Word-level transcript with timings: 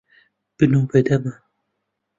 بنوو 0.57 0.83
بە 0.89 0.99
دەما. 1.07 1.33